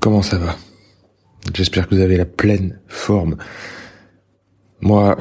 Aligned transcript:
Comment 0.00 0.22
ça 0.22 0.38
va? 0.38 0.56
J'espère 1.52 1.86
que 1.86 1.94
vous 1.94 2.00
avez 2.00 2.16
la 2.16 2.24
pleine 2.24 2.80
forme. 2.88 3.36
Moi, 4.80 5.18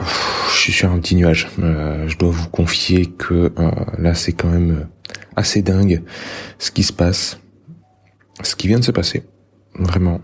je 0.53 0.57
suis 0.57 0.71
sur 0.71 0.89
un 0.89 0.99
petit 0.99 1.15
nuage. 1.15 1.49
Euh, 1.59 2.07
je 2.07 2.17
dois 2.17 2.29
vous 2.29 2.47
confier 2.47 3.07
que 3.07 3.51
euh, 3.59 3.71
là, 3.97 4.13
c'est 4.13 4.31
quand 4.31 4.47
même 4.47 4.71
euh, 4.71 5.13
assez 5.35 5.61
dingue 5.61 6.01
ce 6.59 6.71
qui 6.71 6.83
se 6.83 6.93
passe, 6.93 7.41
ce 8.41 8.55
qui 8.55 8.69
vient 8.69 8.79
de 8.79 8.85
se 8.85 8.91
passer. 8.91 9.23
Vraiment. 9.75 10.21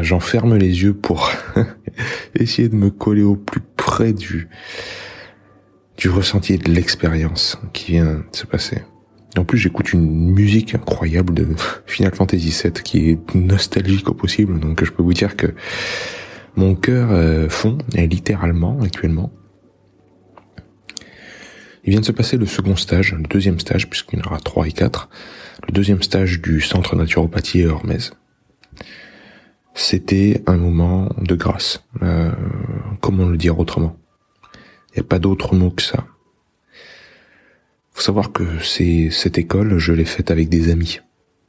J'en 0.00 0.20
ferme 0.20 0.56
les 0.56 0.82
yeux 0.82 0.94
pour 0.94 1.30
essayer 2.34 2.68
de 2.68 2.76
me 2.76 2.90
coller 2.90 3.22
au 3.22 3.36
plus 3.36 3.62
près 3.76 4.12
du 4.12 4.48
du 5.96 6.08
ressenti 6.08 6.54
et 6.54 6.58
de 6.58 6.72
l'expérience 6.72 7.56
qui 7.72 7.92
vient 7.92 8.24
de 8.32 8.36
se 8.36 8.46
passer. 8.46 8.82
En 9.36 9.44
plus, 9.44 9.58
j'écoute 9.58 9.92
une 9.92 10.32
musique 10.32 10.74
incroyable 10.74 11.34
de 11.34 11.46
Final 11.86 12.14
Fantasy 12.14 12.50
VII 12.62 12.72
qui 12.72 13.10
est 13.10 13.34
nostalgique 13.34 14.08
au 14.08 14.14
possible. 14.14 14.58
Donc, 14.58 14.84
je 14.84 14.90
peux 14.90 15.02
vous 15.02 15.12
dire 15.12 15.36
que 15.36 15.54
mon 16.56 16.74
cœur 16.74 17.08
euh, 17.12 17.48
fond, 17.48 17.78
et 17.94 18.06
littéralement 18.06 18.80
actuellement. 18.80 19.32
Il 21.84 21.90
vient 21.90 22.00
de 22.00 22.04
se 22.04 22.12
passer 22.12 22.36
le 22.36 22.46
second 22.46 22.76
stage, 22.76 23.14
le 23.14 23.22
deuxième 23.22 23.58
stage, 23.58 23.88
puisqu'il 23.88 24.18
y 24.18 24.22
en 24.22 24.26
aura 24.26 24.40
trois 24.40 24.66
et 24.66 24.72
quatre. 24.72 25.08
Le 25.66 25.72
deuxième 25.72 26.02
stage 26.02 26.40
du 26.40 26.60
centre 26.60 26.96
naturopathie 26.96 27.64
Hormez. 27.64 28.10
C'était 29.74 30.42
un 30.46 30.56
moment 30.56 31.08
de 31.18 31.34
grâce. 31.36 31.84
Euh, 32.02 32.32
comment 33.00 33.26
le 33.26 33.36
dire 33.36 33.58
autrement 33.58 33.96
Il 34.92 34.96
n'y 34.96 35.00
a 35.00 35.04
pas 35.04 35.18
d'autre 35.18 35.54
mot 35.54 35.70
que 35.70 35.82
ça 35.82 36.04
faut 38.00 38.06
savoir 38.06 38.32
que 38.32 38.44
c'est 38.62 39.10
cette 39.10 39.36
école, 39.36 39.76
je 39.76 39.92
l'ai 39.92 40.06
faite 40.06 40.30
avec 40.30 40.48
des 40.48 40.70
amis. 40.70 41.00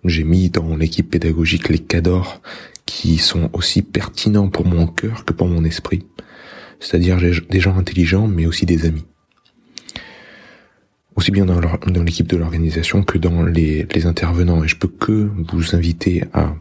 J'ai 0.03 0.25
mis 0.25 0.49
dans 0.49 0.75
l'équipe 0.75 1.09
pédagogique 1.09 1.69
les 1.69 1.79
cadors 1.79 2.41
qui 2.85 3.19
sont 3.19 3.49
aussi 3.53 3.81
pertinents 3.81 4.49
pour 4.49 4.65
mon 4.65 4.85
cœur 4.85 5.23
que 5.23 5.31
pour 5.31 5.47
mon 5.47 5.63
esprit. 5.63 6.05
C'est-à-dire 6.81 7.19
des 7.49 7.59
gens 7.61 7.77
intelligents, 7.77 8.27
mais 8.27 8.47
aussi 8.47 8.65
des 8.65 8.85
amis. 8.85 9.05
Aussi 11.15 11.31
bien 11.31 11.45
dans 11.45 12.03
l'équipe 12.03 12.27
de 12.27 12.35
l'organisation 12.35 13.03
que 13.03 13.17
dans 13.17 13.43
les, 13.43 13.87
les 13.95 14.05
intervenants. 14.05 14.61
Et 14.61 14.67
je 14.67 14.75
peux 14.75 14.89
que 14.89 15.31
vous 15.53 15.73
inviter 15.73 16.25
à, 16.33 16.53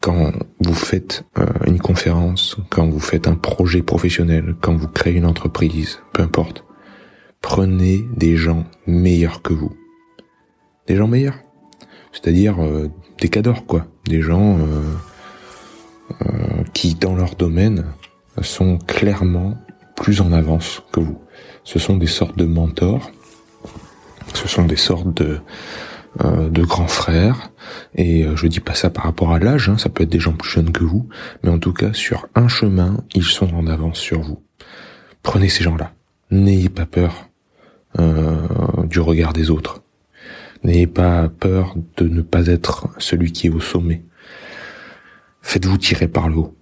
quand 0.00 0.32
vous 0.58 0.74
faites 0.74 1.24
euh, 1.38 1.46
une 1.68 1.78
conférence, 1.78 2.56
quand 2.68 2.88
vous 2.88 2.98
faites 2.98 3.28
un 3.28 3.36
projet 3.36 3.82
professionnel, 3.82 4.56
quand 4.60 4.74
vous 4.74 4.88
créez 4.88 5.14
une 5.14 5.26
entreprise, 5.26 6.00
peu 6.12 6.22
importe, 6.24 6.64
prenez 7.40 8.04
des 8.16 8.36
gens 8.36 8.64
meilleurs 8.86 9.42
que 9.42 9.52
vous. 9.52 9.76
Des 10.86 10.96
gens 10.96 11.08
meilleurs? 11.08 11.38
C'est-à-dire 12.12 12.62
euh, 12.62 12.90
des 13.20 13.28
cadors, 13.28 13.66
quoi. 13.66 13.86
Des 14.06 14.22
gens 14.22 14.58
euh, 14.58 14.82
euh, 16.22 16.64
qui, 16.72 16.94
dans 16.94 17.14
leur 17.14 17.34
domaine, 17.34 17.84
sont 18.42 18.78
clairement 18.78 19.56
plus 19.96 20.20
en 20.20 20.32
avance 20.32 20.82
que 20.92 21.00
vous. 21.00 21.18
Ce 21.64 21.78
sont 21.78 21.96
des 21.96 22.06
sortes 22.06 22.36
de 22.38 22.44
mentors. 22.44 23.10
Ce 24.34 24.48
sont 24.48 24.64
des 24.64 24.76
sortes 24.76 25.14
de 25.14 25.40
de 26.24 26.64
grands 26.64 26.88
frères 26.88 27.52
et 27.94 28.26
je 28.34 28.46
dis 28.48 28.58
pas 28.58 28.74
ça 28.74 28.90
par 28.90 29.04
rapport 29.04 29.32
à 29.32 29.38
l'âge, 29.38 29.68
hein, 29.68 29.78
ça 29.78 29.88
peut 29.88 30.02
être 30.02 30.08
des 30.08 30.18
gens 30.18 30.32
plus 30.32 30.50
jeunes 30.50 30.72
que 30.72 30.82
vous, 30.82 31.08
mais 31.44 31.50
en 31.50 31.60
tout 31.60 31.72
cas 31.72 31.92
sur 31.92 32.26
un 32.34 32.48
chemin 32.48 33.04
ils 33.14 33.22
sont 33.22 33.54
en 33.54 33.68
avance 33.68 33.98
sur 33.98 34.20
vous. 34.22 34.42
Prenez 35.22 35.48
ces 35.48 35.62
gens-là, 35.62 35.92
n'ayez 36.32 36.70
pas 36.70 36.86
peur 36.86 37.27
euh, 37.27 37.27
du 37.98 39.00
regard 39.00 39.32
des 39.32 39.50
autres. 39.50 39.82
N'ayez 40.64 40.86
pas 40.86 41.28
peur 41.28 41.76
de 41.96 42.08
ne 42.08 42.22
pas 42.22 42.46
être 42.46 42.88
celui 42.98 43.32
qui 43.32 43.46
est 43.46 43.50
au 43.50 43.60
sommet. 43.60 44.02
Faites-vous 45.42 45.78
tirer 45.78 46.08
par 46.08 46.28
le 46.28 46.36
haut. 46.36 46.56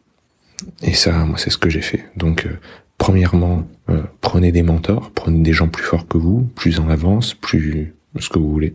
Et 0.83 0.95
ça, 0.95 1.25
moi, 1.25 1.39
c'est 1.39 1.51
ce 1.51 1.59
que 1.59 1.71
j'ai 1.71 1.83
fait. 1.83 2.05
Donc, 2.17 2.47
euh, 2.47 2.59
premièrement, 2.99 3.67
euh, 3.89 4.03
prenez 4.21 4.53
des 4.53 4.63
mentors, 4.63 5.11
prenez 5.11 5.43
des 5.43 5.53
gens 5.53 5.69
plus 5.69 5.83
forts 5.83 6.09
que 6.09 6.19
vous, 6.19 6.43
plus 6.55 6.79
en 6.79 6.89
avance, 6.89 7.35
plus 7.35 7.95
ce 8.19 8.29
que 8.29 8.39
vous 8.39 8.51
voulez. 8.51 8.75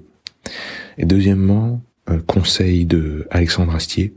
Et 0.98 1.06
deuxièmement, 1.06 1.82
conseil 2.28 2.86
de 2.86 3.28
Alexandre 3.32 3.74
Astier, 3.74 4.14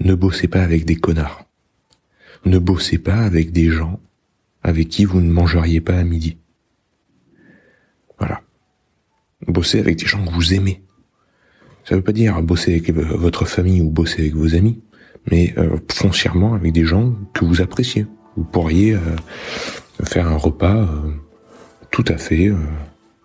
ne 0.00 0.14
bossez 0.14 0.48
pas 0.48 0.62
avec 0.62 0.84
des 0.84 0.96
connards. 0.96 1.44
Ne 2.44 2.58
bossez 2.58 2.98
pas 2.98 3.18
avec 3.18 3.52
des 3.52 3.70
gens 3.70 4.00
avec 4.62 4.88
qui 4.88 5.04
vous 5.04 5.20
ne 5.20 5.30
mangeriez 5.30 5.80
pas 5.80 5.96
à 5.96 6.04
midi. 6.04 6.38
Voilà. 8.18 8.40
Bosser 9.46 9.80
avec 9.80 9.96
des 9.98 10.06
gens 10.06 10.24
que 10.24 10.32
vous 10.32 10.54
aimez. 10.54 10.82
Ça 11.84 11.94
veut 11.94 12.02
pas 12.02 12.12
dire 12.12 12.40
bosser 12.42 12.72
avec 12.72 12.90
votre 12.90 13.44
famille 13.44 13.82
ou 13.82 13.90
bosser 13.90 14.22
avec 14.22 14.34
vos 14.34 14.54
amis, 14.54 14.80
mais 15.30 15.54
euh, 15.58 15.76
foncièrement 15.92 16.54
avec 16.54 16.72
des 16.72 16.84
gens 16.84 17.14
que 17.34 17.44
vous 17.44 17.60
appréciez. 17.60 18.06
Vous 18.36 18.44
pourriez 18.44 18.94
euh, 18.94 19.00
faire 20.02 20.26
un 20.28 20.36
repas 20.36 20.76
euh, 20.76 21.12
tout 21.90 22.04
à 22.08 22.16
fait 22.16 22.50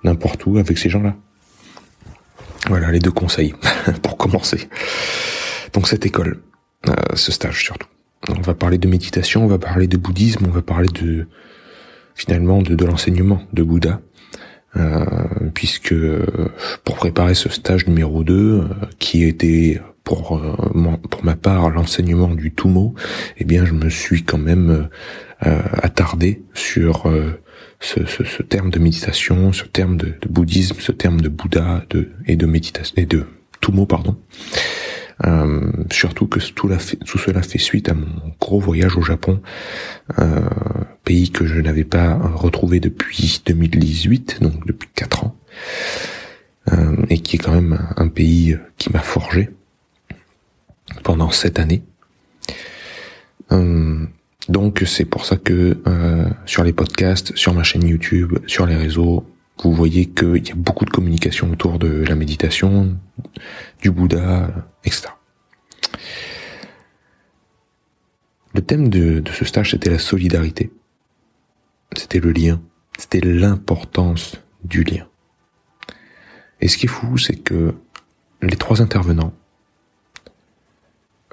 n'importe 0.04 0.46
où 0.46 0.58
avec 0.58 0.78
ces 0.78 0.90
gens-là. 0.90 1.16
Voilà 2.68 2.92
les 2.92 3.00
deux 3.00 3.12
conseils 3.12 3.54
pour 4.04 4.18
commencer. 4.18 4.68
Donc 5.74 5.88
cette 5.88 6.06
école, 6.06 6.42
ce 7.16 7.32
stage 7.32 7.64
surtout. 7.64 7.88
On 8.28 8.42
va 8.42 8.54
parler 8.54 8.78
de 8.78 8.88
méditation, 8.88 9.46
on 9.46 9.48
va 9.48 9.58
parler 9.58 9.88
de 9.88 9.98
bouddhisme, 9.98 10.46
on 10.46 10.52
va 10.52 10.62
parler 10.62 10.90
de 10.90 11.28
finalement 12.16 12.62
de 12.62 12.86
l'enseignement 12.86 13.42
de 13.54 13.64
Bouddha, 13.64 14.02
euh, 14.78 15.06
puisque 15.54 15.96
pour 16.84 16.96
préparer 16.96 17.34
ce 17.34 17.50
stage 17.50 17.88
numéro 17.88 18.24
2, 18.24 18.34
euh, 18.34 18.64
qui 19.00 19.24
était 19.24 19.82
pour 20.04 20.38
euh, 20.38 20.98
pour 21.10 21.24
ma 21.24 21.36
part 21.36 21.70
l'enseignement 21.70 22.30
du 22.30 22.54
Tumo, 22.54 22.94
eh 23.38 23.46
bien 23.46 23.66
je 23.66 23.74
me 23.74 23.90
suis 23.90 24.24
quand 24.24 24.38
même 24.38 24.90
attardé 25.42 26.44
sur 26.54 27.10
ce, 27.80 28.44
terme 28.44 28.72
de 28.72 28.80
méditation, 28.80 29.54
ce 29.54 29.64
terme 29.64 29.96
de, 29.96 30.08
de, 30.08 30.28
bouddhisme, 30.30 30.76
ce 30.80 30.92
terme 30.92 31.22
de 31.22 31.30
Bouddha 31.30 31.86
et 32.28 32.36
de 32.36 32.46
méditation 32.46 32.94
et 32.98 33.06
de 33.06 33.26
pardon. 33.88 34.18
Euh, 35.26 35.72
surtout 35.92 36.28
que 36.28 36.40
tout, 36.40 36.70
cela 36.70 37.42
fait 37.42 37.58
suite 37.58 37.90
à 37.90 37.94
mon 37.94 38.08
gros 38.40 38.60
voyage 38.60 38.96
au 38.96 39.02
Japon, 39.02 39.42
euh, 40.20 40.42
pays 41.04 41.32
que 41.32 41.46
je 41.46 41.60
n'avais 41.60 41.84
pas 41.84 42.16
retrouvé 42.16 42.80
depuis 42.80 43.42
2018, 43.46 44.42
donc 44.42 44.66
depuis 44.66 44.90
quatre 44.96 45.26
ans, 45.26 45.36
euh, 46.72 46.96
et 47.10 47.20
qui 47.20 47.36
est 47.36 47.40
quand 47.40 47.54
même 47.54 47.80
un 47.98 48.08
pays 48.08 48.58
qui 48.78 48.92
m'a 48.92 49.00
forgé 49.00 49.50
pendant 51.04 51.32
sept 51.32 51.60
années. 51.60 51.84
Euh, 53.52 54.06
donc 54.48 54.84
c'est 54.86 55.06
pour 55.06 55.26
ça 55.26 55.36
que 55.36 55.78
euh, 55.86 56.30
sur 56.46 56.64
les 56.64 56.74
podcasts, 56.74 57.36
sur 57.36 57.54
ma 57.54 57.64
chaîne 57.64 57.88
YouTube, 57.88 58.40
sur 58.48 58.66
les 58.66 58.76
réseaux, 58.76 59.26
vous 59.64 59.74
voyez 59.74 60.06
qu'il 60.06 60.48
y 60.48 60.52
a 60.52 60.56
beaucoup 60.56 60.86
de 60.86 60.90
communication 60.90 61.52
autour 61.52 61.80
de 61.80 62.06
la 62.08 62.16
méditation, 62.16 62.98
du 63.82 63.92
Bouddha, 63.92 64.50
etc. 64.86 65.10
Le 68.54 68.62
thème 68.62 68.90
de, 68.90 69.24
ce 69.32 69.46
stage, 69.46 69.72
c'était 69.72 69.90
la 69.90 70.00
solidarité. 70.00 70.72
C'était 71.96 72.20
le 72.20 72.32
lien. 72.32 72.62
C'était 72.98 73.22
l'importance 73.22 74.42
du 74.64 74.84
lien. 74.84 75.08
Et 76.62 76.68
ce 76.68 76.78
qui 76.78 76.88
est 76.88 76.90
fou, 76.90 77.18
c'est 77.18 77.36
que 77.36 77.74
les 78.42 78.58
trois 78.58 78.82
intervenants, 78.82 79.34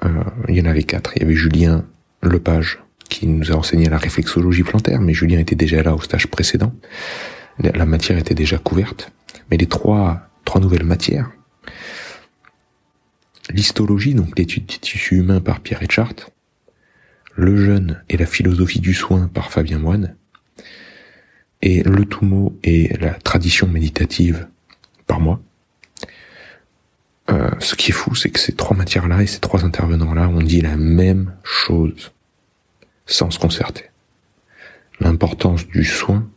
euh, 0.03 0.23
il 0.47 0.55
y 0.55 0.61
en 0.61 0.65
avait 0.65 0.83
quatre. 0.83 1.11
Il 1.15 1.23
y 1.23 1.25
avait 1.25 1.35
Julien 1.35 1.85
Lepage, 2.21 2.79
qui 3.09 3.27
nous 3.27 3.51
a 3.51 3.55
enseigné 3.55 3.89
la 3.89 3.97
réflexologie 3.97 4.63
plantaire, 4.63 5.01
mais 5.01 5.13
Julien 5.13 5.39
était 5.39 5.55
déjà 5.55 5.83
là 5.83 5.95
au 5.95 6.01
stage 6.01 6.27
précédent 6.27 6.73
la 7.59 7.85
matière 7.85 8.17
était 8.17 8.35
déjà 8.35 8.57
couverte, 8.57 9.11
mais 9.49 9.57
les 9.57 9.67
trois 9.67 10.29
nouvelles 10.59 10.83
matières, 10.83 11.31
l'histologie, 13.49 14.13
donc 14.13 14.37
l'étude 14.37 14.65
des 14.65 14.77
tissus 14.77 15.17
humains 15.17 15.41
par 15.41 15.59
Pierre 15.59 15.83
Etchart, 15.83 16.15
le 17.35 17.55
jeûne 17.57 18.03
et 18.09 18.17
la 18.17 18.25
philosophie 18.25 18.79
du 18.79 18.93
soin 18.93 19.27
par 19.27 19.51
Fabien 19.51 19.79
Moine, 19.79 20.15
et 21.61 21.83
le 21.83 22.05
Tumo 22.05 22.57
et 22.63 22.95
la 22.99 23.13
tradition 23.13 23.67
méditative 23.67 24.47
par 25.05 25.19
moi, 25.19 25.39
euh, 27.29 27.49
ce 27.59 27.75
qui 27.75 27.91
est 27.91 27.93
fou, 27.93 28.15
c'est 28.15 28.29
que 28.29 28.39
ces 28.39 28.53
trois 28.53 28.75
matières-là 28.75 29.21
et 29.21 29.27
ces 29.27 29.39
trois 29.39 29.65
intervenants-là 29.65 30.29
ont 30.29 30.41
dit 30.41 30.61
la 30.61 30.77
même 30.77 31.33
chose, 31.43 32.13
sans 33.05 33.31
se 33.31 33.39
concerter. 33.39 33.85
L'importance 34.99 35.67
du 35.67 35.83
soin, 35.83 36.27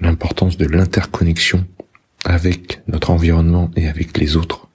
l'importance 0.00 0.56
de 0.56 0.66
l'interconnexion 0.66 1.66
avec 2.24 2.82
notre 2.86 3.10
environnement 3.10 3.70
et 3.76 3.88
avec 3.88 4.18
les 4.18 4.36
autres 4.36 4.68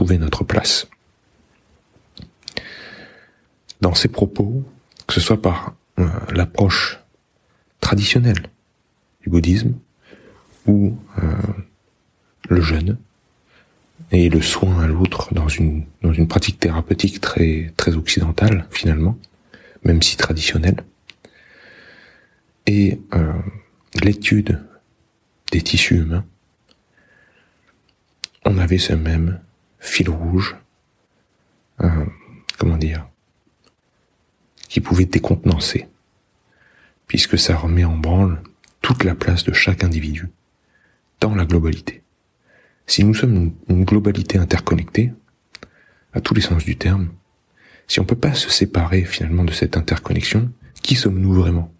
trouver 0.00 0.16
notre 0.16 0.44
place. 0.44 0.88
Dans 3.82 3.92
ces 3.92 4.08
propos, 4.08 4.64
que 5.06 5.12
ce 5.12 5.20
soit 5.20 5.42
par 5.42 5.74
euh, 5.98 6.08
l'approche 6.32 7.00
traditionnelle 7.80 8.46
du 9.20 9.28
bouddhisme 9.28 9.74
ou 10.66 10.96
euh, 11.18 11.22
le 12.48 12.62
jeûne 12.62 12.96
et 14.10 14.30
le 14.30 14.40
soin 14.40 14.80
à 14.80 14.86
l'autre 14.86 15.34
dans 15.34 15.48
une 15.48 15.84
dans 16.00 16.14
une 16.14 16.28
pratique 16.28 16.58
thérapeutique 16.58 17.20
très 17.20 17.70
très 17.76 17.94
occidentale 17.94 18.66
finalement, 18.70 19.18
même 19.84 20.00
si 20.00 20.16
traditionnelle. 20.16 20.82
Et 22.66 22.98
euh, 23.12 23.34
l'étude 24.02 24.62
des 25.52 25.60
tissus 25.60 25.96
humains, 25.96 26.24
on 28.46 28.56
avait 28.56 28.78
ce 28.78 28.94
même 28.94 29.40
fil 29.80 30.08
rouge, 30.10 30.56
euh, 31.80 32.06
comment 32.58 32.76
dire, 32.76 33.06
qui 34.68 34.80
pouvait 34.80 35.06
décontenancer, 35.06 35.88
puisque 37.06 37.38
ça 37.38 37.56
remet 37.56 37.84
en 37.84 37.96
branle 37.96 38.40
toute 38.82 39.04
la 39.04 39.14
place 39.14 39.44
de 39.44 39.52
chaque 39.52 39.82
individu 39.82 40.28
dans 41.20 41.34
la 41.34 41.44
globalité. 41.44 42.02
Si 42.86 43.04
nous 43.04 43.14
sommes 43.14 43.52
une 43.68 43.84
globalité 43.84 44.38
interconnectée, 44.38 45.12
à 46.12 46.20
tous 46.20 46.34
les 46.34 46.40
sens 46.40 46.64
du 46.64 46.76
terme, 46.76 47.10
si 47.86 48.00
on 48.00 48.04
peut 48.04 48.16
pas 48.16 48.34
se 48.34 48.50
séparer 48.50 49.04
finalement 49.04 49.44
de 49.44 49.52
cette 49.52 49.76
interconnexion, 49.76 50.50
qui 50.82 50.94
sommes-nous 50.94 51.32
vraiment? 51.32 51.72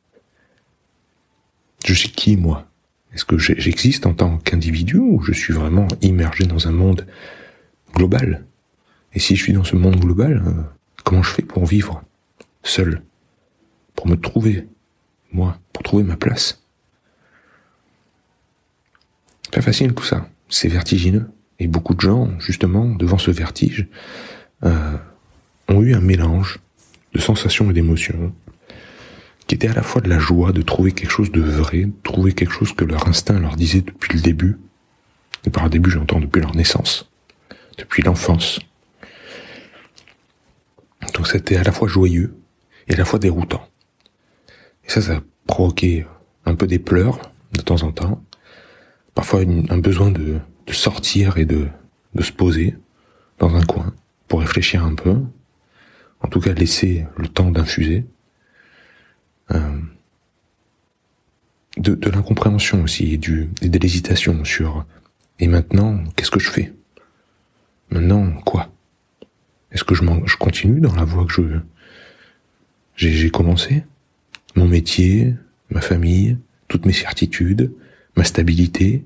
Je 1.84 1.94
suis 1.94 2.10
qui 2.10 2.36
moi? 2.36 2.66
Est-ce 3.12 3.24
que 3.24 3.38
j'existe 3.38 4.06
en 4.06 4.14
tant 4.14 4.38
qu'individu 4.38 4.98
ou 4.98 5.20
je 5.22 5.32
suis 5.32 5.52
vraiment 5.52 5.88
immergé 6.00 6.44
dans 6.46 6.68
un 6.68 6.72
monde 6.72 7.06
global 7.94 8.44
Et 9.12 9.18
si 9.18 9.36
je 9.36 9.42
suis 9.42 9.52
dans 9.52 9.64
ce 9.64 9.76
monde 9.76 9.96
global, 9.96 10.42
euh, 10.46 10.62
comment 11.04 11.22
je 11.22 11.30
fais 11.30 11.42
pour 11.42 11.66
vivre 11.66 12.02
seul, 12.62 13.02
pour 13.94 14.06
me 14.06 14.16
trouver, 14.16 14.68
moi, 15.32 15.58
pour 15.72 15.82
trouver 15.82 16.04
ma 16.04 16.16
place? 16.16 16.62
Pas 19.50 19.62
facile 19.62 19.94
tout 19.94 20.04
ça, 20.04 20.28
c'est 20.48 20.68
vertigineux. 20.68 21.28
Et 21.58 21.66
beaucoup 21.66 21.94
de 21.94 22.00
gens, 22.00 22.28
justement, 22.38 22.86
devant 22.86 23.18
ce 23.18 23.30
vertige, 23.30 23.86
euh, 24.64 24.96
ont 25.68 25.82
eu 25.82 25.94
un 25.94 26.00
mélange 26.00 26.58
de 27.12 27.20
sensations 27.20 27.70
et 27.70 27.74
d'émotions 27.74 28.32
qui 29.46 29.56
était 29.56 29.68
à 29.68 29.74
la 29.74 29.82
fois 29.82 30.00
de 30.00 30.08
la 30.08 30.20
joie 30.20 30.52
de 30.52 30.62
trouver 30.62 30.92
quelque 30.92 31.10
chose 31.10 31.32
de 31.32 31.40
vrai, 31.40 31.86
de 31.86 31.92
trouver 32.04 32.32
quelque 32.32 32.52
chose 32.52 32.72
que 32.72 32.84
leur 32.84 33.08
instinct 33.08 33.40
leur 33.40 33.56
disait 33.56 33.80
depuis 33.80 34.14
le 34.14 34.20
début. 34.20 34.58
Et 35.44 35.50
par 35.50 35.64
le 35.64 35.70
début, 35.70 35.90
j'entends 35.90 36.20
depuis 36.20 36.40
leur 36.40 36.54
naissance, 36.54 37.09
depuis 37.80 38.02
l'enfance. 38.02 38.60
Donc 41.14 41.26
c'était 41.26 41.56
à 41.56 41.62
la 41.62 41.72
fois 41.72 41.88
joyeux 41.88 42.36
et 42.86 42.94
à 42.94 42.96
la 42.96 43.04
fois 43.04 43.18
déroutant. 43.18 43.66
Et 44.84 44.90
ça, 44.90 45.00
ça 45.00 45.16
a 45.16 45.20
provoqué 45.46 46.06
un 46.44 46.54
peu 46.54 46.66
des 46.66 46.78
pleurs 46.78 47.32
de 47.52 47.60
temps 47.60 47.82
en 47.82 47.92
temps, 47.92 48.22
parfois 49.14 49.40
un 49.40 49.78
besoin 49.78 50.10
de, 50.10 50.38
sortir 50.70 51.36
et 51.38 51.46
de, 51.46 51.68
se 52.20 52.30
poser 52.30 52.76
dans 53.38 53.56
un 53.56 53.64
coin 53.64 53.92
pour 54.28 54.40
réfléchir 54.40 54.84
un 54.84 54.94
peu, 54.94 55.16
en 56.20 56.28
tout 56.28 56.40
cas 56.40 56.52
laisser 56.52 57.06
le 57.16 57.26
temps 57.26 57.50
d'infuser, 57.50 58.04
euh, 59.50 59.80
de, 61.76 62.10
l'incompréhension 62.10 62.82
aussi 62.82 63.14
et, 63.14 63.20
et 63.62 63.68
de 63.68 63.78
l'hésitation 63.78 64.44
sur 64.44 64.84
et 65.40 65.48
maintenant 65.48 66.04
qu'est-ce 66.14 66.30
que 66.30 66.38
je 66.38 66.50
fais? 66.50 66.72
Maintenant 67.90 68.32
quoi? 68.42 68.70
Est-ce 69.72 69.84
que 69.84 69.94
je, 69.94 70.04
je 70.26 70.36
continue 70.36 70.80
dans 70.80 70.94
la 70.94 71.04
voie 71.04 71.24
que 71.24 71.32
je 71.32 71.58
j'ai 72.96 73.30
commencé? 73.30 73.84
Mon 74.56 74.68
métier, 74.68 75.34
ma 75.70 75.80
famille, 75.80 76.36
toutes 76.68 76.86
mes 76.86 76.92
certitudes, 76.92 77.72
ma 78.16 78.24
stabilité, 78.24 79.04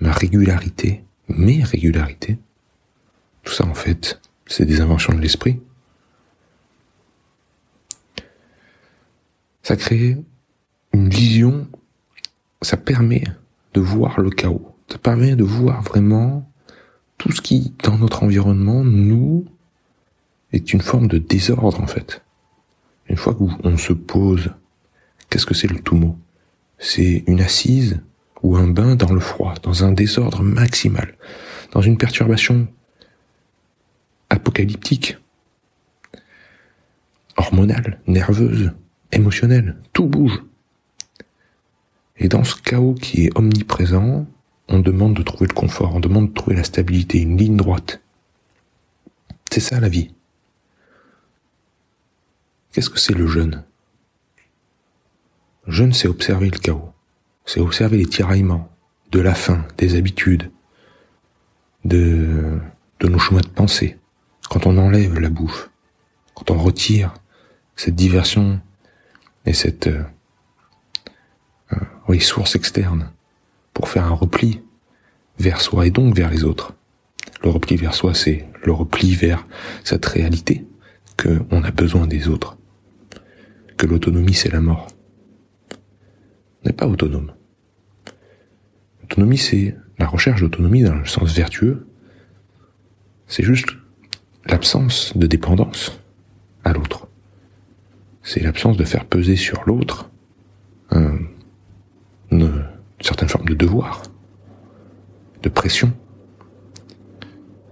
ma 0.00 0.12
régularité, 0.12 1.04
mes 1.28 1.62
régularités. 1.62 2.38
Tout 3.44 3.52
ça, 3.52 3.64
en 3.64 3.74
fait, 3.74 4.20
c'est 4.46 4.64
des 4.64 4.80
inventions 4.80 5.14
de 5.14 5.20
l'esprit. 5.20 5.60
Ça 9.62 9.76
crée 9.76 10.16
une 10.92 11.08
vision, 11.08 11.68
ça 12.62 12.76
permet 12.76 13.24
de 13.74 13.80
voir 13.80 14.20
le 14.20 14.30
chaos, 14.30 14.74
ça 14.90 14.98
permet 14.98 15.36
de 15.36 15.44
voir 15.44 15.82
vraiment 15.82 16.49
tout 17.20 17.32
ce 17.32 17.42
qui, 17.42 17.74
dans 17.84 17.98
notre 17.98 18.22
environnement, 18.22 18.82
nous, 18.82 19.44
est 20.52 20.72
une 20.72 20.80
forme 20.80 21.06
de 21.06 21.18
désordre, 21.18 21.78
en 21.78 21.86
fait. 21.86 22.22
Une 23.10 23.18
fois 23.18 23.34
qu'on 23.34 23.76
se 23.76 23.92
pose, 23.92 24.50
qu'est-ce 25.28 25.44
que 25.44 25.52
c'est 25.52 25.70
le 25.70 25.82
Tumo 25.82 26.18
C'est 26.78 27.22
une 27.26 27.42
assise 27.42 28.00
ou 28.42 28.56
un 28.56 28.68
bain 28.68 28.96
dans 28.96 29.12
le 29.12 29.20
froid, 29.20 29.52
dans 29.62 29.84
un 29.84 29.92
désordre 29.92 30.42
maximal, 30.42 31.14
dans 31.72 31.82
une 31.82 31.98
perturbation 31.98 32.66
apocalyptique, 34.30 35.18
hormonale, 37.36 38.00
nerveuse, 38.06 38.72
émotionnelle, 39.12 39.76
tout 39.92 40.06
bouge. 40.06 40.42
Et 42.16 42.28
dans 42.28 42.44
ce 42.44 42.54
chaos 42.62 42.94
qui 42.94 43.26
est 43.26 43.36
omniprésent, 43.36 44.26
on 44.70 44.78
demande 44.78 45.14
de 45.14 45.22
trouver 45.22 45.48
le 45.48 45.54
confort, 45.54 45.94
on 45.94 46.00
demande 46.00 46.28
de 46.28 46.34
trouver 46.34 46.56
la 46.56 46.64
stabilité, 46.64 47.20
une 47.20 47.36
ligne 47.36 47.56
droite. 47.56 48.00
C'est 49.50 49.60
ça 49.60 49.80
la 49.80 49.88
vie. 49.88 50.14
Qu'est-ce 52.72 52.88
que 52.88 53.00
c'est 53.00 53.14
le 53.14 53.26
jeûne? 53.26 53.64
Le 55.66 55.72
jeûne, 55.72 55.92
c'est 55.92 56.06
observer 56.06 56.48
le 56.48 56.58
chaos. 56.58 56.92
C'est 57.44 57.60
observer 57.60 57.98
les 57.98 58.06
tiraillements 58.06 58.70
de 59.10 59.18
la 59.18 59.34
faim, 59.34 59.66
des 59.76 59.96
habitudes, 59.96 60.52
de, 61.84 62.60
de 63.00 63.08
nos 63.08 63.18
chemins 63.18 63.40
de 63.40 63.48
pensée. 63.48 63.98
Quand 64.48 64.66
on 64.66 64.78
enlève 64.78 65.18
la 65.18 65.30
bouffe, 65.30 65.70
quand 66.34 66.52
on 66.52 66.58
retire 66.58 67.12
cette 67.74 67.96
diversion 67.96 68.60
et 69.46 69.52
cette 69.52 69.88
euh, 69.88 70.04
euh 71.72 72.14
externe 72.54 73.10
pour 73.80 73.88
faire 73.88 74.04
un 74.04 74.14
repli 74.14 74.60
vers 75.38 75.62
soi 75.62 75.86
et 75.86 75.90
donc 75.90 76.14
vers 76.14 76.28
les 76.28 76.44
autres. 76.44 76.74
Le 77.42 77.48
repli 77.48 77.76
vers 77.76 77.94
soi, 77.94 78.12
c'est 78.12 78.46
le 78.62 78.72
repli 78.72 79.14
vers 79.14 79.46
cette 79.84 80.04
réalité 80.04 80.66
que 81.16 81.40
on 81.50 81.64
a 81.64 81.70
besoin 81.70 82.06
des 82.06 82.28
autres 82.28 82.58
que 83.78 83.86
l'autonomie 83.86 84.34
c'est 84.34 84.52
la 84.52 84.60
mort. 84.60 84.86
On 85.72 86.66
n'est 86.66 86.74
pas 86.74 86.86
autonome. 86.86 87.32
L'autonomie 89.00 89.38
c'est 89.38 89.74
la 89.98 90.06
recherche 90.06 90.42
d'autonomie 90.42 90.82
dans 90.82 90.96
le 90.96 91.06
sens 91.06 91.34
vertueux. 91.34 91.86
C'est 93.28 93.44
juste 93.44 93.70
l'absence 94.44 95.16
de 95.16 95.26
dépendance 95.26 95.98
à 96.64 96.74
l'autre. 96.74 97.08
C'est 98.22 98.40
l'absence 98.40 98.76
de 98.76 98.84
faire 98.84 99.06
peser 99.06 99.36
sur 99.36 99.62
l'autre 99.64 100.10
une 102.30 102.66
certaine 103.00 103.28
forme 103.28 103.46
de 103.46 103.54
devoir, 103.54 104.02
de 105.42 105.48
pression. 105.48 105.92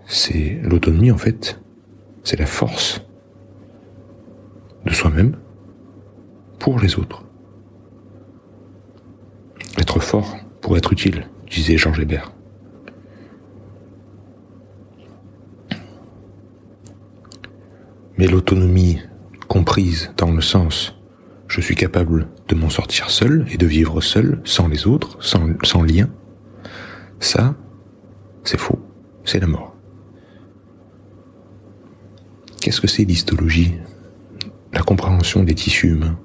C'est 0.06 0.58
l'autonomie 0.62 1.10
en 1.10 1.18
fait, 1.18 1.60
c'est 2.24 2.38
la 2.38 2.46
force 2.46 3.02
de 4.84 4.92
soi-même 4.92 5.36
pour 6.58 6.78
les 6.80 6.98
autres. 6.98 7.24
Être 9.76 10.00
fort 10.00 10.36
pour 10.60 10.76
être 10.76 10.92
utile, 10.92 11.28
disait 11.50 11.76
Georges 11.76 12.00
Hébert. 12.00 12.32
Mais 18.16 18.26
l'autonomie 18.26 19.00
comprise 19.46 20.12
dans 20.16 20.32
le 20.32 20.40
sens 20.40 20.97
je 21.48 21.60
suis 21.60 21.74
capable 21.74 22.28
de 22.48 22.54
m'en 22.54 22.70
sortir 22.70 23.10
seul 23.10 23.46
et 23.50 23.56
de 23.56 23.66
vivre 23.66 24.00
seul, 24.00 24.40
sans 24.44 24.68
les 24.68 24.86
autres, 24.86 25.16
sans, 25.20 25.48
sans 25.64 25.82
lien, 25.82 26.08
ça, 27.20 27.56
c'est 28.44 28.60
faux, 28.60 28.78
c'est 29.24 29.40
la 29.40 29.46
mort. 29.46 29.74
Qu'est-ce 32.60 32.80
que 32.80 32.86
c'est 32.86 33.04
l'histologie? 33.04 33.74
La 34.72 34.82
compréhension 34.82 35.42
des 35.42 35.54
tissus 35.54 35.88
humains 35.88 36.18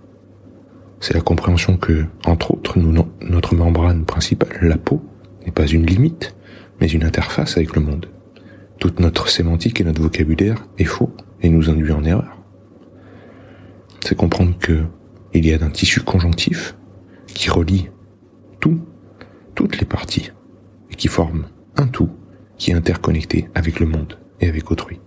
c'est 1.04 1.14
la 1.14 1.20
compréhension 1.20 1.76
que, 1.76 2.06
entre 2.24 2.52
autres, 2.52 2.80
notre 2.80 3.56
membrane 3.56 4.06
principale, 4.06 4.58
la 4.62 4.78
peau, 4.78 5.04
n'est 5.46 5.52
pas 5.52 5.68
une 5.68 5.86
limite, 5.86 6.34
mais 6.80 6.88
une 6.88 7.04
interface 7.04 7.58
avec 7.58 7.76
le 7.76 7.82
monde. 7.82 8.06
Toute 8.80 9.02
notre 9.02 9.28
sémantique 9.28 9.82
et 9.82 9.84
notre 9.84 10.02
vocabulaire 10.02 10.66
est 10.78 10.86
faux 10.86 11.14
et 11.42 11.50
nous 11.50 11.70
induit 11.70 11.92
en 11.92 12.06
erreur. 12.06 12.38
C'est 14.00 14.16
comprendre 14.16 14.58
que 14.58 14.84
il 15.34 15.46
y 15.46 15.54
a 15.54 15.64
un 15.64 15.70
tissu 15.70 16.02
conjonctif 16.02 16.76
qui 17.28 17.50
relie 17.50 17.90
tout, 18.60 18.80
toutes 19.56 19.80
les 19.80 19.86
parties 19.86 20.32
et 20.92 20.96
qui 20.96 21.08
forme 21.08 21.48
un 21.76 21.88
tout 21.88 22.10
qui 22.58 22.72
est 22.72 22.76
interconnecté 22.76 23.50
avec 23.56 23.80
le 23.80 23.88
monde 23.88 24.20
et 24.40 24.48
avec 24.48 24.72
autrui. 24.72 25.00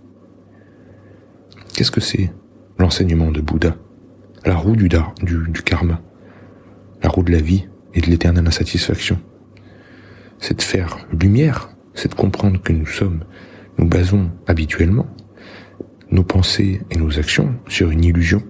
Qu'est-ce 1.73 1.91
que 1.91 2.01
c'est 2.01 2.31
l'enseignement 2.77 3.31
de 3.31 3.41
Bouddha? 3.41 3.77
La 4.45 4.55
roue 4.55 4.75
du, 4.75 4.89
du, 4.89 5.47
du 5.49 5.61
karma, 5.61 6.01
la 7.01 7.09
roue 7.09 7.23
de 7.23 7.31
la 7.31 7.41
vie 7.41 7.67
et 7.93 8.01
de 8.01 8.07
l'éternelle 8.07 8.47
insatisfaction. 8.47 9.19
C'est 10.39 10.57
de 10.57 10.61
faire 10.61 10.97
lumière, 11.11 11.69
c'est 11.93 12.09
de 12.09 12.15
comprendre 12.15 12.61
que 12.61 12.73
nous 12.73 12.85
sommes, 12.85 13.23
nous 13.77 13.87
basons 13.87 14.31
habituellement 14.45 15.07
nos 16.11 16.23
pensées 16.23 16.81
et 16.89 16.97
nos 16.97 17.19
actions 17.19 17.55
sur 17.67 17.91
une 17.91 18.03
illusion, 18.03 18.41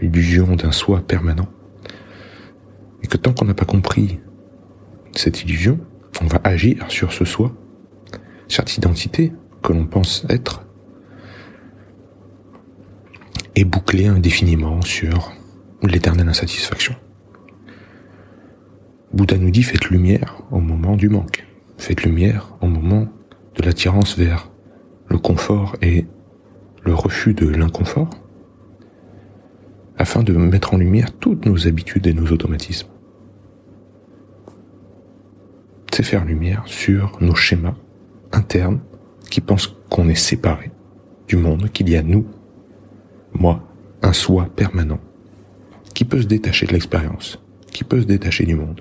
l'illusion 0.00 0.56
d'un 0.56 0.72
soi 0.72 1.00
permanent. 1.00 1.48
Et 3.02 3.06
que 3.06 3.16
tant 3.16 3.32
qu'on 3.32 3.44
n'a 3.44 3.54
pas 3.54 3.64
compris 3.64 4.20
cette 5.12 5.42
illusion, 5.42 5.78
on 6.20 6.26
va 6.26 6.40
agir 6.44 6.90
sur 6.90 7.12
ce 7.12 7.24
soi, 7.24 7.52
cette 8.48 8.76
identité 8.76 9.32
que 9.62 9.72
l'on 9.72 9.86
pense 9.86 10.26
être, 10.28 10.66
et 13.56 13.64
boucler 13.64 14.06
indéfiniment 14.06 14.80
sur 14.82 15.32
l'éternelle 15.82 16.28
insatisfaction. 16.28 16.94
Bouddha 19.12 19.38
nous 19.38 19.50
dit 19.50 19.62
faites 19.62 19.86
lumière 19.86 20.42
au 20.50 20.60
moment 20.60 20.96
du 20.96 21.08
manque, 21.08 21.46
faites 21.78 22.04
lumière 22.04 22.56
au 22.60 22.66
moment 22.66 23.08
de 23.56 23.62
l'attirance 23.62 24.16
vers 24.16 24.50
le 25.08 25.18
confort 25.18 25.76
et 25.82 26.06
le 26.84 26.94
refus 26.94 27.34
de 27.34 27.48
l'inconfort, 27.48 28.10
afin 30.00 30.22
de 30.22 30.32
mettre 30.32 30.72
en 30.72 30.78
lumière 30.78 31.12
toutes 31.12 31.44
nos 31.44 31.68
habitudes 31.68 32.06
et 32.06 32.14
nos 32.14 32.28
automatismes. 32.28 32.88
C'est 35.92 36.02
faire 36.02 36.24
lumière 36.24 36.62
sur 36.64 37.18
nos 37.20 37.34
schémas 37.34 37.74
internes 38.32 38.80
qui 39.30 39.42
pensent 39.42 39.76
qu'on 39.90 40.08
est 40.08 40.14
séparé 40.14 40.70
du 41.28 41.36
monde, 41.36 41.68
qu'il 41.70 41.90
y 41.90 41.96
a 41.96 42.02
nous, 42.02 42.26
moi, 43.34 43.62
un 44.00 44.14
soi 44.14 44.48
permanent, 44.56 45.00
qui 45.94 46.06
peut 46.06 46.22
se 46.22 46.26
détacher 46.26 46.64
de 46.64 46.72
l'expérience, 46.72 47.38
qui 47.70 47.84
peut 47.84 48.00
se 48.00 48.06
détacher 48.06 48.46
du 48.46 48.54
monde. 48.54 48.80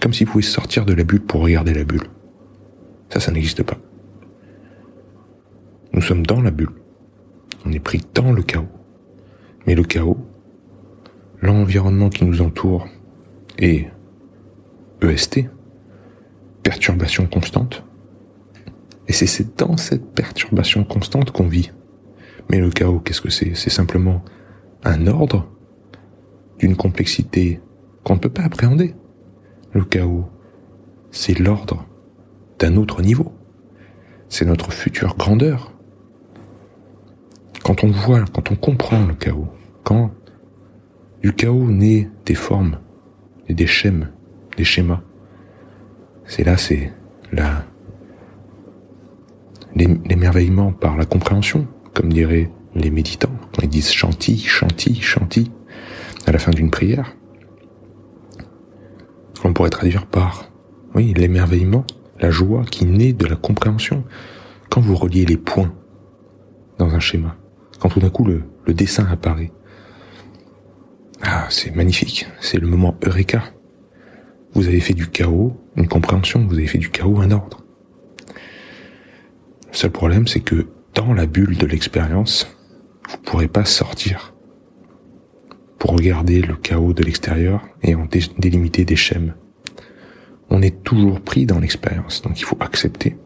Comme 0.00 0.14
s'il 0.14 0.26
pouvait 0.26 0.42
sortir 0.42 0.86
de 0.86 0.94
la 0.94 1.04
bulle 1.04 1.20
pour 1.20 1.42
regarder 1.42 1.74
la 1.74 1.84
bulle. 1.84 2.08
Ça, 3.10 3.20
ça 3.20 3.32
n'existe 3.32 3.62
pas. 3.62 3.76
Nous 5.92 6.00
sommes 6.00 6.24
dans 6.24 6.40
la 6.40 6.50
bulle. 6.50 6.72
On 7.66 7.72
est 7.72 7.80
pris 7.80 8.00
dans 8.14 8.32
le 8.32 8.42
chaos. 8.42 8.66
Mais 9.66 9.74
le 9.74 9.82
chaos, 9.82 10.18
l'environnement 11.40 12.10
qui 12.10 12.24
nous 12.24 12.42
entoure 12.42 12.86
est 13.58 13.88
EST, 15.02 15.48
perturbation 16.62 17.26
constante. 17.26 17.84
Et 19.06 19.12
c'est 19.12 19.58
dans 19.58 19.76
cette 19.76 20.12
perturbation 20.12 20.84
constante 20.84 21.30
qu'on 21.30 21.46
vit. 21.46 21.70
Mais 22.50 22.58
le 22.58 22.70
chaos, 22.70 23.00
qu'est-ce 23.00 23.20
que 23.20 23.30
c'est? 23.30 23.54
C'est 23.54 23.70
simplement 23.70 24.24
un 24.82 25.06
ordre 25.06 25.46
d'une 26.58 26.76
complexité 26.76 27.60
qu'on 28.02 28.14
ne 28.14 28.20
peut 28.20 28.30
pas 28.30 28.42
appréhender. 28.42 28.94
Le 29.72 29.84
chaos, 29.84 30.26
c'est 31.10 31.38
l'ordre 31.38 31.86
d'un 32.58 32.76
autre 32.76 33.02
niveau. 33.02 33.32
C'est 34.28 34.46
notre 34.46 34.72
future 34.72 35.16
grandeur. 35.16 35.73
Quand 37.64 37.82
on 37.82 37.90
voit, 37.90 38.24
quand 38.32 38.52
on 38.52 38.56
comprend 38.56 39.06
le 39.06 39.14
chaos, 39.14 39.48
quand 39.82 40.10
du 41.22 41.32
chaos 41.32 41.70
naît 41.70 42.10
des 42.26 42.34
formes 42.34 42.78
des 43.48 43.66
schèmes, 43.66 44.10
des 44.56 44.64
schémas, 44.64 45.00
c'est 46.26 46.44
là, 46.44 46.56
c'est 46.56 46.92
là 47.32 47.64
l'émerveillement 49.74 50.72
par 50.72 50.96
la 50.96 51.04
compréhension, 51.04 51.66
comme 51.94 52.12
diraient 52.12 52.50
les 52.74 52.90
méditants. 52.90 53.34
Ils 53.62 53.68
disent 53.68 53.92
chantis, 53.92 54.38
chantis, 54.38 55.00
chantis 55.00 55.50
à 56.26 56.32
la 56.32 56.38
fin 56.38 56.50
d'une 56.50 56.70
prière. 56.70 57.16
On 59.42 59.52
pourrait 59.52 59.70
traduire 59.70 60.06
par, 60.06 60.50
oui, 60.94 61.12
l'émerveillement, 61.14 61.84
la 62.20 62.30
joie 62.30 62.64
qui 62.64 62.84
naît 62.86 63.12
de 63.12 63.26
la 63.26 63.36
compréhension. 63.36 64.04
Quand 64.70 64.80
vous 64.80 64.96
reliez 64.96 65.24
les 65.24 65.36
points 65.36 65.72
dans 66.78 66.94
un 66.94 67.00
schéma, 67.00 67.36
quand 67.84 67.90
tout 67.90 68.00
d'un 68.00 68.08
coup 68.08 68.24
le, 68.24 68.42
dessin 68.72 69.06
apparaît, 69.10 69.52
ah, 71.20 71.46
c'est 71.50 71.76
magnifique, 71.76 72.26
c'est 72.40 72.56
le 72.56 72.66
moment 72.66 72.96
Eureka. 73.04 73.44
Vous 74.54 74.68
avez 74.68 74.80
fait 74.80 74.94
du 74.94 75.08
chaos 75.08 75.54
une 75.76 75.86
compréhension, 75.86 76.46
vous 76.46 76.54
avez 76.54 76.66
fait 76.66 76.78
du 76.78 76.88
chaos 76.88 77.20
un 77.20 77.30
ordre. 77.30 77.62
Le 79.70 79.76
seul 79.76 79.90
problème, 79.90 80.26
c'est 80.26 80.40
que 80.40 80.66
dans 80.94 81.12
la 81.12 81.26
bulle 81.26 81.58
de 81.58 81.66
l'expérience, 81.66 82.56
vous 83.10 83.18
pourrez 83.18 83.48
pas 83.48 83.66
sortir 83.66 84.32
pour 85.78 85.90
regarder 85.90 86.40
le 86.40 86.56
chaos 86.56 86.94
de 86.94 87.02
l'extérieur 87.02 87.68
et 87.82 87.94
en 87.94 88.08
délimiter 88.38 88.86
des 88.86 88.96
schèmes. 88.96 89.34
On 90.48 90.62
est 90.62 90.82
toujours 90.84 91.20
pris 91.20 91.44
dans 91.44 91.60
l'expérience, 91.60 92.22
donc 92.22 92.40
il 92.40 92.44
faut 92.44 92.56
accepter, 92.60 93.18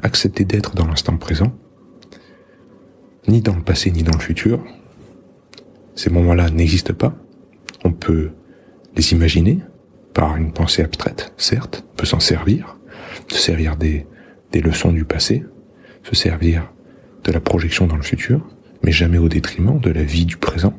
accepter 0.00 0.44
d'être 0.44 0.76
dans 0.76 0.86
l'instant 0.86 1.16
présent, 1.16 1.52
ni 3.28 3.40
dans 3.40 3.54
le 3.54 3.62
passé 3.62 3.90
ni 3.90 4.02
dans 4.02 4.16
le 4.16 4.22
futur. 4.22 4.64
Ces 5.94 6.10
moments-là 6.10 6.50
n'existent 6.50 6.94
pas. 6.94 7.14
On 7.84 7.92
peut 7.92 8.30
les 8.96 9.12
imaginer 9.12 9.58
par 10.14 10.36
une 10.36 10.52
pensée 10.52 10.82
abstraite, 10.82 11.32
certes, 11.36 11.84
on 11.92 11.96
peut 11.96 12.06
s'en 12.06 12.20
servir, 12.20 12.78
se 13.28 13.38
servir 13.38 13.76
des, 13.76 14.06
des 14.52 14.60
leçons 14.60 14.92
du 14.92 15.04
passé, 15.04 15.44
se 16.02 16.14
servir 16.14 16.72
de 17.24 17.32
la 17.32 17.40
projection 17.40 17.86
dans 17.86 17.96
le 17.96 18.02
futur, 18.02 18.46
mais 18.82 18.92
jamais 18.92 19.18
au 19.18 19.28
détriment 19.28 19.78
de 19.78 19.90
la 19.90 20.02
vie 20.02 20.26
du 20.26 20.36
présent, 20.36 20.74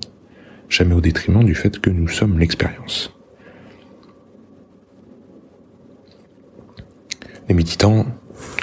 jamais 0.70 0.94
au 0.94 1.02
détriment 1.02 1.44
du 1.44 1.56
fait 1.56 1.80
que 1.80 1.90
nous 1.90 2.08
sommes 2.08 2.40
l'expérience. 2.40 3.14
Les 7.48 7.56
méditants, 7.56 8.06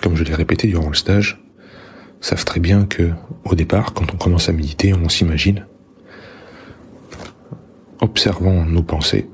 comme 0.02 0.16
je 0.16 0.24
l'ai 0.24 0.34
répété 0.34 0.68
durant 0.68 0.88
le 0.88 0.94
stage, 0.94 1.42
savent 2.20 2.44
très 2.44 2.60
bien 2.60 2.84
que, 2.84 3.10
au 3.44 3.54
départ, 3.54 3.94
quand 3.94 4.12
on 4.12 4.16
commence 4.16 4.48
à 4.48 4.52
méditer, 4.52 4.94
on 4.94 5.08
s'imagine, 5.08 5.66
observant 8.00 8.64
nos 8.64 8.82
pensées, 8.82 9.28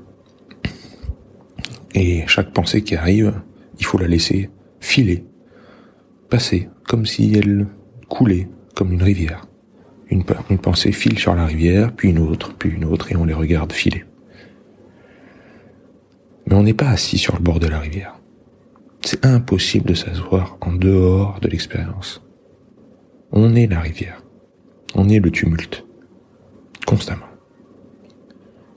et 1.93 2.23
chaque 2.27 2.51
pensée 2.51 2.83
qui 2.83 2.95
arrive, 2.95 3.33
il 3.79 3.85
faut 3.85 3.97
la 3.97 4.07
laisser 4.07 4.49
filer, 4.79 5.25
passer, 6.29 6.69
comme 6.87 7.05
si 7.05 7.33
elle 7.33 7.67
coulait 8.09 8.49
comme 8.75 8.91
une 8.91 9.01
rivière. 9.01 9.47
Une, 10.09 10.23
une 10.49 10.59
pensée 10.59 10.91
file 10.91 11.17
sur 11.17 11.33
la 11.35 11.45
rivière, 11.45 11.93
puis 11.93 12.09
une 12.09 12.19
autre, 12.19 12.53
puis 12.53 12.69
une 12.69 12.85
autre, 12.85 13.11
et 13.11 13.15
on 13.15 13.25
les 13.25 13.33
regarde 13.33 13.71
filer. 13.71 14.03
Mais 16.45 16.55
on 16.55 16.63
n'est 16.63 16.73
pas 16.73 16.89
assis 16.89 17.17
sur 17.17 17.35
le 17.35 17.41
bord 17.41 17.59
de 17.59 17.67
la 17.67 17.79
rivière. 17.79 18.19
C'est 19.01 19.25
impossible 19.25 19.87
de 19.87 19.93
s'asseoir 19.93 20.57
en 20.61 20.73
dehors 20.73 21.39
de 21.39 21.47
l'expérience. 21.47 22.24
On 23.31 23.55
est 23.55 23.67
la 23.67 23.79
rivière. 23.79 24.21
On 24.95 25.09
est 25.09 25.19
le 25.19 25.31
tumulte. 25.31 25.85
Constamment. 26.85 27.25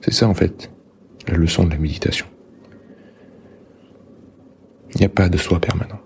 C'est 0.01 0.13
ça 0.13 0.27
en 0.27 0.33
fait, 0.33 0.71
la 1.27 1.35
leçon 1.35 1.63
de 1.65 1.71
la 1.71 1.77
méditation. 1.77 2.25
Il 4.95 4.99
n'y 4.99 5.05
a 5.05 5.09
pas 5.09 5.29
de 5.29 5.37
soi 5.37 5.59
permanent. 5.59 5.99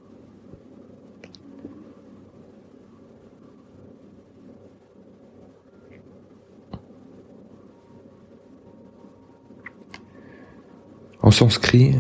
En 11.22 11.32
sanskrit, 11.32 11.96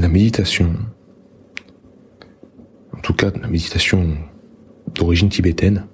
la 0.00 0.08
méditation, 0.08 0.72
en 2.96 3.00
tout 3.00 3.14
cas 3.14 3.32
la 3.32 3.48
méditation 3.48 4.16
d'origine 4.96 5.28
tibétaine, 5.28 5.86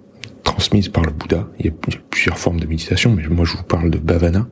transmise 0.45 0.89
par 0.89 1.05
le 1.05 1.13
Bouddha, 1.13 1.49
il 1.59 1.67
y 1.67 1.69
a 1.69 1.73
plusieurs 2.11 2.39
formes 2.39 2.61
de 2.61 2.67
méditation, 2.67 3.13
mais 3.15 3.27
moi 3.29 3.45
je 3.45 3.57
vous 3.57 3.65
parle 3.65 3.91
de 3.91 3.99
bhavana, 3.99 4.49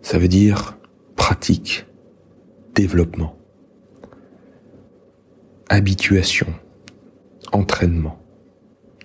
ça 0.00 0.18
veut 0.18 0.28
dire 0.28 0.76
pratique, 1.16 1.86
développement, 2.74 3.36
habituation, 5.68 6.48
entraînement. 7.52 8.18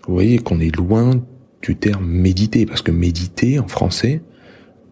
Vous 0.08 0.14
voyez 0.14 0.40
qu'on 0.40 0.60
est 0.60 0.76
loin 0.76 1.12
du 1.62 1.76
terme 1.76 2.06
méditer, 2.06 2.66
parce 2.66 2.82
que 2.82 2.92
méditer 2.92 3.60
en 3.60 3.68
français, 3.68 4.22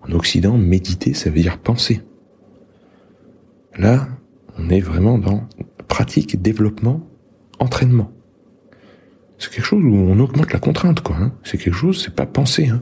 en 0.07 0.11
Occident, 0.11 0.57
méditer, 0.57 1.13
ça 1.13 1.29
veut 1.29 1.41
dire 1.41 1.57
penser. 1.57 2.01
Là, 3.77 4.07
on 4.57 4.69
est 4.69 4.81
vraiment 4.81 5.17
dans 5.17 5.47
pratique, 5.87 6.41
développement, 6.41 7.01
entraînement. 7.59 8.11
C'est 9.37 9.51
quelque 9.51 9.65
chose 9.65 9.83
où 9.83 9.93
on 9.93 10.19
augmente 10.19 10.53
la 10.53 10.59
contrainte, 10.59 11.01
quoi. 11.01 11.17
Hein. 11.17 11.33
C'est 11.43 11.57
quelque 11.57 11.75
chose, 11.75 12.01
c'est 12.03 12.15
pas 12.15 12.25
penser. 12.25 12.67
Hein. 12.67 12.81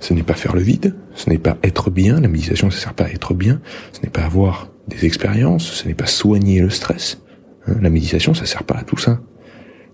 Ce 0.00 0.12
n'est 0.12 0.22
pas 0.22 0.34
faire 0.34 0.54
le 0.54 0.60
vide, 0.60 0.96
ce 1.14 1.30
n'est 1.30 1.38
pas 1.38 1.56
être 1.62 1.90
bien. 1.90 2.20
La 2.20 2.28
méditation, 2.28 2.70
ça 2.70 2.78
sert 2.78 2.94
pas 2.94 3.04
à 3.04 3.10
être 3.10 3.34
bien. 3.34 3.60
Ce 3.92 4.00
n'est 4.02 4.10
pas 4.10 4.22
avoir 4.22 4.68
des 4.88 5.06
expériences, 5.06 5.64
ce 5.64 5.88
n'est 5.88 5.94
pas 5.94 6.06
soigner 6.06 6.60
le 6.60 6.70
stress. 6.70 7.22
Hein. 7.66 7.76
La 7.80 7.90
méditation, 7.90 8.34
ça 8.34 8.46
sert 8.46 8.64
pas 8.64 8.76
à 8.76 8.82
tout 8.82 8.98
ça. 8.98 9.20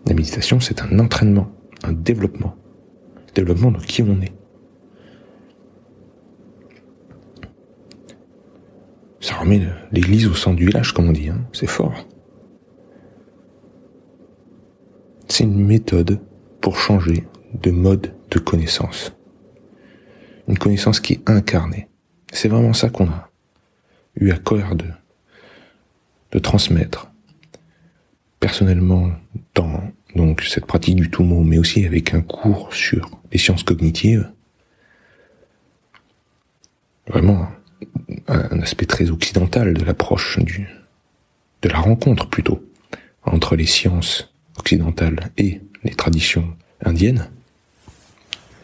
La 0.07 0.15
méditation, 0.15 0.61
c'est 0.61 0.83
un 0.83 0.99
entraînement, 0.99 1.53
un 1.85 1.93
développement, 1.93 2.57
développement 3.35 3.71
de 3.71 3.79
qui 3.79 4.03
on 4.03 4.21
est. 4.21 4.33
Ça 9.21 9.35
remet 9.35 9.61
l'église 9.93 10.27
au 10.27 10.35
centre 10.35 10.57
du 10.57 10.67
village, 10.67 10.93
comme 10.95 11.09
on 11.09 11.13
dit. 11.13 11.29
Hein. 11.29 11.45
C'est 11.53 11.69
fort. 11.69 12.07
C'est 15.31 15.45
une 15.45 15.65
méthode 15.65 16.21
pour 16.61 16.77
changer 16.77 17.25
de 17.55 17.71
mode 17.71 18.13
de 18.33 18.41
connaissance. 18.41 19.13
Une 20.49 20.59
connaissance 20.59 20.99
qui 20.99 21.13
est 21.13 21.31
incarnée. 21.31 21.89
C'est 22.33 22.49
vraiment 22.49 22.73
ça 22.73 22.91
qu'on 22.91 23.07
a 23.07 23.31
eu 24.17 24.33
à 24.33 24.39
cœur 24.39 24.75
de, 24.75 26.39
transmettre. 26.41 27.13
Personnellement, 28.41 29.13
dans 29.55 29.95
cette 30.43 30.67
pratique 30.67 30.97
du 30.97 31.11
tout 31.11 31.23
mot, 31.23 31.45
mais 31.45 31.59
aussi 31.59 31.87
avec 31.87 32.13
un 32.13 32.23
cours 32.23 32.75
sur 32.75 33.09
les 33.31 33.39
sciences 33.39 33.63
cognitives, 33.63 34.33
vraiment 37.07 37.47
un 38.27 38.61
aspect 38.61 38.87
très 38.87 39.11
occidental 39.11 39.75
de 39.75 39.85
l'approche 39.85 40.41
du, 40.41 40.69
de 41.63 41.69
la 41.69 41.79
rencontre 41.79 42.29
plutôt, 42.29 42.69
entre 43.23 43.55
les 43.55 43.67
sciences 43.67 44.30
occidentales 44.61 45.31
et 45.37 45.61
les 45.83 45.95
traditions 45.95 46.57
indiennes, 46.85 47.31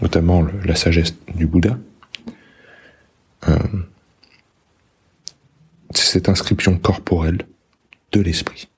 notamment 0.01 0.43
la 0.43 0.77
sagesse 0.77 1.15
du 1.35 1.47
Bouddha, 1.47 1.79
euh, 3.49 3.59
c'est 5.91 6.07
cette 6.07 6.29
inscription 6.29 6.79
corporelle 6.79 7.47
de 8.13 8.21
l'esprit. 8.21 8.69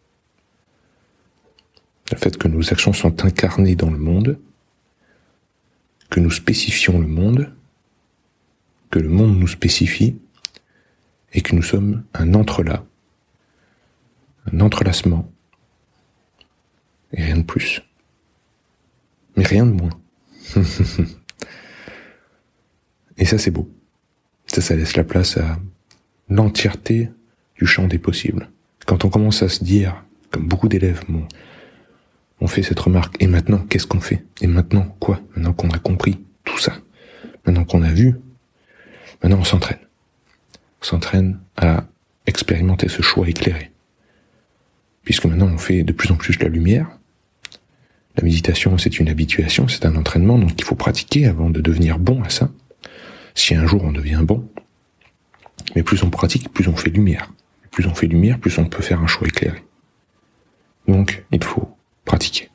Le 2.12 2.16
fait 2.16 2.36
que 2.38 2.48
nos 2.48 2.72
actions 2.72 2.92
sont 2.92 3.24
incarnées 3.24 3.74
dans 3.74 3.90
le 3.90 3.98
monde, 3.98 4.38
que 6.10 6.20
nous 6.20 6.30
spécifions 6.30 6.98
le 6.98 7.06
monde, 7.06 7.52
que 8.90 8.98
le 8.98 9.08
monde 9.08 9.38
nous 9.38 9.48
spécifie, 9.48 10.16
et 11.34 11.42
que 11.42 11.54
nous 11.54 11.62
sommes 11.62 12.04
un 12.14 12.32
entrelac, 12.32 12.82
un 14.50 14.60
entrelacement, 14.60 15.30
et 17.12 17.22
rien 17.22 17.38
de 17.38 17.42
plus. 17.42 17.82
Mais 19.36 19.44
rien 19.44 19.66
de 19.66 19.72
moins. 19.72 19.98
et 23.18 23.24
ça 23.24 23.38
c'est 23.38 23.50
beau. 23.50 23.70
Ça, 24.46 24.62
ça 24.62 24.76
laisse 24.76 24.96
la 24.96 25.04
place 25.04 25.36
à 25.36 25.58
l'entièreté 26.30 27.10
du 27.56 27.66
champ 27.66 27.86
des 27.86 27.98
possibles. 27.98 28.50
Quand 28.86 29.04
on 29.04 29.10
commence 29.10 29.42
à 29.42 29.48
se 29.48 29.62
dire, 29.62 30.04
comme 30.30 30.48
beaucoup 30.48 30.68
d'élèves 30.68 31.04
m'ont 31.08 31.26
on 32.40 32.46
fait 32.46 32.62
cette 32.62 32.78
remarque, 32.78 33.16
et 33.20 33.26
maintenant, 33.26 33.58
qu'est-ce 33.68 33.86
qu'on 33.86 34.00
fait? 34.00 34.24
Et 34.40 34.46
maintenant, 34.46 34.96
quoi? 35.00 35.20
Maintenant 35.34 35.52
qu'on 35.52 35.70
a 35.70 35.78
compris 35.78 36.20
tout 36.44 36.58
ça, 36.58 36.78
maintenant 37.44 37.64
qu'on 37.64 37.82
a 37.82 37.92
vu, 37.92 38.14
maintenant 39.22 39.40
on 39.40 39.44
s'entraîne 39.44 39.78
s'entraîne 40.80 41.40
à 41.56 41.84
expérimenter 42.26 42.88
ce 42.88 43.02
choix 43.02 43.28
éclairé. 43.28 43.70
Puisque 45.02 45.24
maintenant 45.24 45.48
on 45.48 45.58
fait 45.58 45.82
de 45.82 45.92
plus 45.92 46.10
en 46.10 46.16
plus 46.16 46.38
la 46.38 46.48
lumière, 46.48 46.97
la 48.18 48.24
méditation 48.24 48.76
c'est 48.78 48.98
une 48.98 49.08
habituation, 49.08 49.68
c'est 49.68 49.86
un 49.86 49.94
entraînement, 49.94 50.38
donc 50.38 50.50
il 50.58 50.64
faut 50.64 50.74
pratiquer 50.74 51.26
avant 51.26 51.50
de 51.50 51.60
devenir 51.60 52.00
bon 52.00 52.20
à 52.24 52.28
ça. 52.28 52.50
Si 53.36 53.54
un 53.54 53.64
jour 53.64 53.84
on 53.84 53.92
devient 53.92 54.22
bon, 54.24 54.50
mais 55.76 55.84
plus 55.84 56.02
on 56.02 56.10
pratique, 56.10 56.52
plus 56.52 56.66
on 56.66 56.74
fait 56.74 56.90
lumière. 56.90 57.30
Plus 57.70 57.86
on 57.86 57.94
fait 57.94 58.08
lumière, 58.08 58.40
plus 58.40 58.58
on 58.58 58.64
peut 58.64 58.82
faire 58.82 59.00
un 59.00 59.06
choix 59.06 59.28
éclairé. 59.28 59.62
Donc 60.88 61.24
il 61.30 61.44
faut 61.44 61.76
pratiquer, 62.04 62.50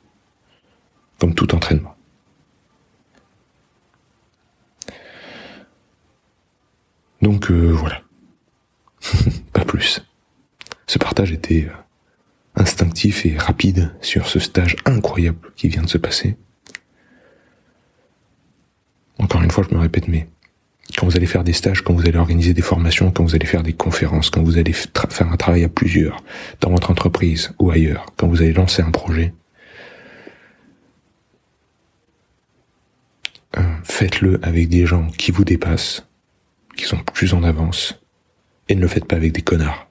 comme 1.18 1.34
tout 1.34 1.54
entraînement. 1.54 1.96
Donc 7.22 7.50
euh, 7.50 7.70
voilà. 7.70 8.02
pas 9.54 9.64
plus. 9.64 10.04
Ce 10.86 10.98
partage 10.98 11.32
était 11.32 11.68
euh, 11.70 11.83
et 13.24 13.36
rapide 13.36 13.94
sur 14.00 14.26
ce 14.26 14.38
stage 14.38 14.76
incroyable 14.84 15.50
qui 15.56 15.68
vient 15.68 15.82
de 15.82 15.88
se 15.88 15.98
passer. 15.98 16.36
Encore 19.18 19.42
une 19.42 19.50
fois, 19.50 19.64
je 19.68 19.74
me 19.74 19.80
répète, 19.80 20.08
mais 20.08 20.28
quand 20.96 21.06
vous 21.06 21.16
allez 21.16 21.26
faire 21.26 21.44
des 21.44 21.52
stages, 21.52 21.82
quand 21.82 21.94
vous 21.94 22.06
allez 22.06 22.18
organiser 22.18 22.52
des 22.52 22.62
formations, 22.62 23.10
quand 23.10 23.24
vous 23.24 23.34
allez 23.34 23.46
faire 23.46 23.62
des 23.62 23.72
conférences, 23.72 24.30
quand 24.30 24.42
vous 24.42 24.58
allez 24.58 24.72
faire 24.72 25.30
un 25.30 25.36
travail 25.36 25.64
à 25.64 25.68
plusieurs, 25.68 26.22
dans 26.60 26.70
votre 26.70 26.90
entreprise 26.90 27.52
ou 27.58 27.70
ailleurs, 27.70 28.06
quand 28.16 28.28
vous 28.28 28.42
allez 28.42 28.52
lancer 28.52 28.82
un 28.82 28.90
projet, 28.90 29.34
euh, 33.56 33.62
faites-le 33.84 34.40
avec 34.42 34.68
des 34.68 34.86
gens 34.86 35.08
qui 35.10 35.30
vous 35.30 35.44
dépassent, 35.44 36.06
qui 36.76 36.84
sont 36.84 36.98
plus 36.98 37.34
en 37.34 37.44
avance, 37.44 38.00
et 38.68 38.74
ne 38.74 38.80
le 38.80 38.88
faites 38.88 39.06
pas 39.06 39.16
avec 39.16 39.32
des 39.32 39.42
connards. 39.42 39.88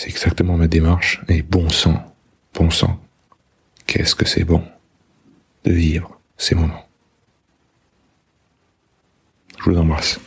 C'est 0.00 0.08
exactement 0.08 0.56
ma 0.56 0.66
démarche, 0.66 1.20
et 1.28 1.42
bon 1.42 1.68
sang, 1.68 2.02
bon 2.54 2.70
sang, 2.70 2.98
qu'est-ce 3.84 4.14
que 4.14 4.26
c'est 4.26 4.44
bon 4.44 4.64
de 5.64 5.72
vivre 5.72 6.18
ces 6.38 6.54
moments. 6.54 6.88
Je 9.58 9.70
vous 9.70 9.76
embrasse. 9.76 10.18